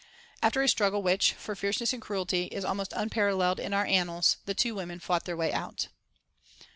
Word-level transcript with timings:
After 0.41 0.63
a 0.63 0.67
struggle 0.67 1.03
which, 1.03 1.33
for 1.33 1.53
fierceness 1.55 1.93
and 1.93 2.01
cruelty, 2.01 2.45
is 2.45 2.65
almost 2.65 2.91
unparalleled 2.95 3.59
in 3.59 3.71
our 3.71 3.85
annals, 3.85 4.37
the 4.45 4.55
two 4.55 4.73
women 4.73 4.97
fought 4.99 5.25
their 5.25 5.37
way 5.37 5.53
out. 5.53 5.89